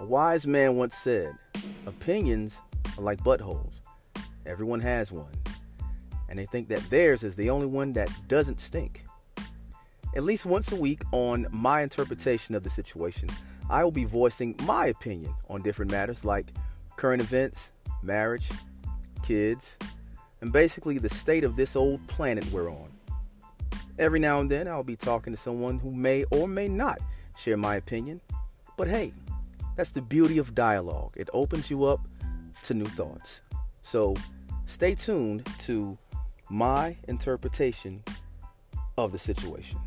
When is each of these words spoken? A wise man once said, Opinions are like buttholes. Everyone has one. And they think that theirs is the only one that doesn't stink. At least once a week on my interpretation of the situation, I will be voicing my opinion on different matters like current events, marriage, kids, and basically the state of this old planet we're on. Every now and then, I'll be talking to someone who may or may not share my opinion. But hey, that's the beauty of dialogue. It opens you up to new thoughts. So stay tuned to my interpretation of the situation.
A 0.00 0.04
wise 0.04 0.46
man 0.46 0.76
once 0.76 0.94
said, 0.94 1.34
Opinions 1.84 2.62
are 2.96 3.02
like 3.02 3.18
buttholes. 3.24 3.80
Everyone 4.46 4.78
has 4.78 5.10
one. 5.10 5.32
And 6.28 6.38
they 6.38 6.46
think 6.46 6.68
that 6.68 6.88
theirs 6.88 7.24
is 7.24 7.34
the 7.34 7.50
only 7.50 7.66
one 7.66 7.92
that 7.94 8.08
doesn't 8.28 8.60
stink. 8.60 9.04
At 10.14 10.22
least 10.22 10.46
once 10.46 10.70
a 10.70 10.76
week 10.76 11.02
on 11.10 11.48
my 11.50 11.82
interpretation 11.82 12.54
of 12.54 12.62
the 12.62 12.70
situation, 12.70 13.28
I 13.68 13.82
will 13.82 13.90
be 13.90 14.04
voicing 14.04 14.54
my 14.62 14.86
opinion 14.86 15.34
on 15.50 15.62
different 15.62 15.90
matters 15.90 16.24
like 16.24 16.52
current 16.96 17.20
events, 17.20 17.72
marriage, 18.00 18.50
kids, 19.24 19.78
and 20.40 20.52
basically 20.52 20.98
the 20.98 21.08
state 21.08 21.42
of 21.42 21.56
this 21.56 21.74
old 21.74 22.06
planet 22.06 22.46
we're 22.52 22.70
on. 22.70 22.88
Every 23.98 24.20
now 24.20 24.38
and 24.38 24.48
then, 24.48 24.68
I'll 24.68 24.84
be 24.84 24.94
talking 24.94 25.32
to 25.32 25.36
someone 25.36 25.80
who 25.80 25.90
may 25.90 26.24
or 26.30 26.46
may 26.46 26.68
not 26.68 27.00
share 27.36 27.56
my 27.56 27.74
opinion. 27.74 28.20
But 28.76 28.86
hey, 28.86 29.12
that's 29.78 29.92
the 29.92 30.02
beauty 30.02 30.38
of 30.38 30.56
dialogue. 30.56 31.14
It 31.16 31.30
opens 31.32 31.70
you 31.70 31.84
up 31.84 32.00
to 32.64 32.74
new 32.74 32.84
thoughts. 32.84 33.42
So 33.80 34.16
stay 34.66 34.96
tuned 34.96 35.46
to 35.60 35.96
my 36.50 36.96
interpretation 37.06 38.02
of 38.96 39.12
the 39.12 39.18
situation. 39.20 39.78